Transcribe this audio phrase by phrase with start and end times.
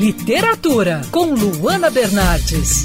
[0.00, 2.84] Literatura, com Luana Bernardes.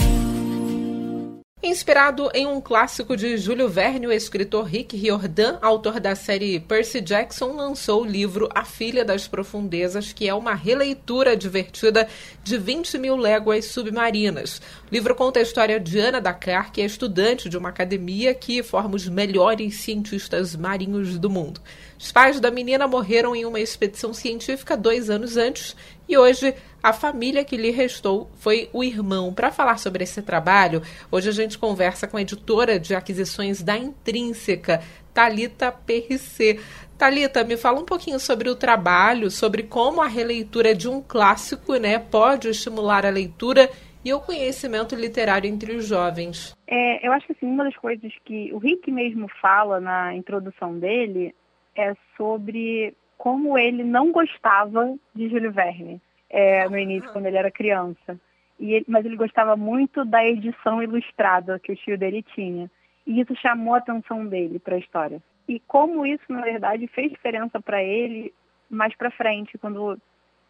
[1.64, 7.00] Inspirado em um clássico de Júlio Verne, o escritor Rick Riordan, autor da série Percy
[7.00, 12.08] Jackson, lançou o livro A Filha das Profundezas, que é uma releitura divertida
[12.44, 14.62] de 20 mil léguas submarinas.
[14.92, 18.62] O livro conta a história de Ana Dakar, que é estudante de uma academia que
[18.62, 21.62] forma os melhores cientistas marinhos do mundo.
[21.98, 25.76] Os pais da menina morreram em uma expedição científica dois anos antes
[26.08, 29.34] e hoje a família que lhe restou foi o irmão.
[29.34, 33.78] Para falar sobre esse trabalho, hoje a gente conversa com a editora de aquisições da
[33.78, 34.82] Intrínseca,
[35.14, 36.60] Talita PRC.
[36.98, 41.76] Talita, me fala um pouquinho sobre o trabalho, sobre como a releitura de um clássico,
[41.76, 43.70] né, pode estimular a leitura
[44.06, 46.56] e o conhecimento literário entre os jovens.
[46.68, 50.78] É, eu acho que assim, uma das coisas que o Rick mesmo fala na introdução
[50.78, 51.34] dele
[51.76, 57.52] é sobre como ele não gostava de Júlio Verne é, no início, quando ele era
[57.52, 58.20] criança.
[58.60, 62.70] Ele, mas ele gostava muito da edição ilustrada que o tio dele tinha.
[63.06, 65.22] E isso chamou a atenção dele para a história.
[65.48, 68.34] E como isso, na verdade, fez diferença para ele
[68.70, 69.98] mais para frente, quando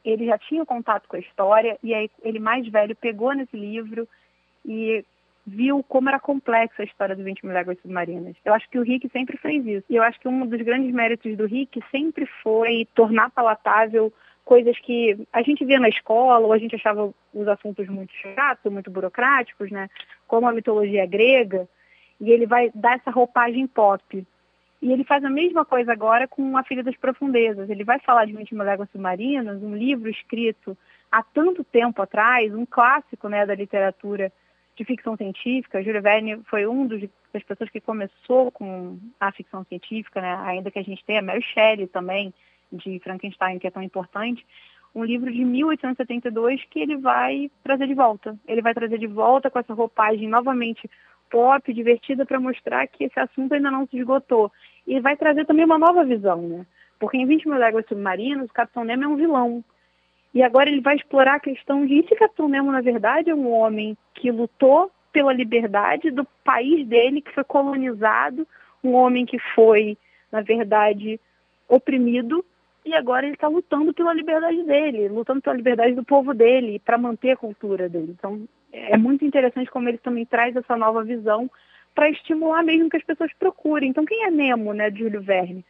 [0.03, 4.07] ele já tinha contato com a história, e aí ele mais velho pegou nesse livro
[4.63, 5.03] e
[5.45, 8.35] viu como era complexa a história do 20 mil léguas submarinas.
[8.43, 9.85] Eu acho que o Rick sempre fez isso.
[9.89, 14.11] E eu acho que um dos grandes méritos do Rick sempre foi tornar palatável
[14.43, 18.71] coisas que a gente via na escola, ou a gente achava os assuntos muito chatos,
[18.71, 19.89] muito burocráticos, né?
[20.27, 21.67] Como a mitologia grega,
[22.21, 24.25] e ele vai dar essa roupagem pop.
[24.81, 27.69] E ele faz a mesma coisa agora com A Filha das Profundezas.
[27.69, 30.77] Ele vai falar de 20 mil léguas submarinas, um livro escrito
[31.11, 34.31] há tanto tempo atrás, um clássico né, da literatura
[34.75, 35.81] de ficção científica.
[35.83, 37.01] Júlio Verne foi um dos,
[37.33, 40.35] das pessoas que começou com a ficção científica, né?
[40.43, 42.33] ainda que a gente tenha Mary Shelley também,
[42.71, 44.45] de Frankenstein, que é tão importante.
[44.93, 48.37] Um livro de 1872 que ele vai trazer de volta.
[48.47, 50.89] Ele vai trazer de volta com essa roupagem novamente
[51.29, 54.51] pop, divertida, para mostrar que esse assunto ainda não se esgotou.
[54.87, 56.65] E vai trazer também uma nova visão, né?
[56.99, 59.63] Porque em 20 mil léguas submarinas, o Capitão Nemo é um vilão.
[60.35, 63.49] E agora ele vai explorar a questão de se Capitão Nemo, na verdade, é um
[63.49, 68.45] homem que lutou pela liberdade do país dele, que foi colonizado,
[68.83, 69.97] um homem que foi,
[70.29, 71.17] na verdade,
[71.69, 72.43] oprimido,
[72.83, 76.97] e agora ele está lutando pela liberdade dele, lutando pela liberdade do povo dele, para
[76.97, 78.13] manter a cultura dele.
[78.19, 81.49] Então, é muito interessante como ele também traz essa nova visão
[81.95, 83.89] para estimular mesmo que as pessoas procurem.
[83.89, 85.63] Então, quem é Nemo, né, de Júlio Verne?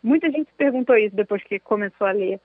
[0.00, 2.40] Muita gente se perguntou isso depois que começou a ler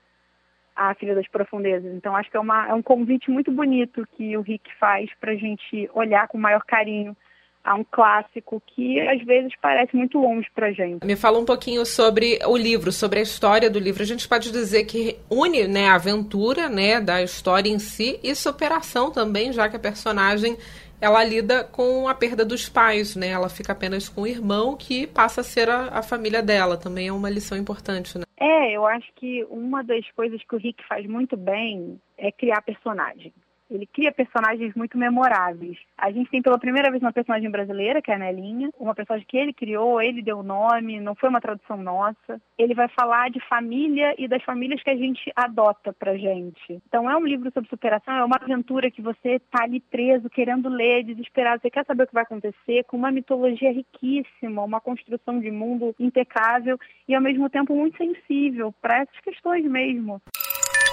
[0.80, 1.94] a Filha das Profundezas.
[1.94, 5.34] Então, acho que é, uma, é um convite muito bonito que o Rick faz para
[5.34, 7.16] a gente olhar com maior carinho
[7.62, 11.06] a um clássico que às vezes parece muito longe para gente.
[11.06, 14.02] Me fala um pouquinho sobre o livro, sobre a história do livro.
[14.02, 18.34] A gente pode dizer que une né, a aventura né, da história em si e
[18.34, 20.58] superação também, já que a personagem
[21.02, 23.30] ela lida com a perda dos pais, né?
[23.30, 26.76] Ela fica apenas com o irmão que passa a ser a, a família dela.
[26.76, 28.24] Também é uma lição importante, né?
[28.40, 32.62] É, eu acho que uma das coisas que o Rick faz muito bem é criar
[32.62, 33.34] personagem.
[33.70, 35.78] Ele cria personagens muito memoráveis.
[35.98, 39.28] A gente tem pela primeira vez uma personagem brasileira, que é a Nelinha, uma personagem
[39.28, 42.42] que ele criou, ele deu o nome, não foi uma tradução nossa.
[42.58, 46.82] Ele vai falar de família e das famílias que a gente adota pra gente.
[46.88, 50.70] Então é um livro sobre superação, é uma aventura que você tá ali preso, querendo
[50.70, 55.40] ler, desesperado, você quer saber o que vai acontecer, com uma mitologia riquíssima, uma construção
[55.40, 60.22] de mundo impecável e ao mesmo tempo muito sensível para essas questões mesmo.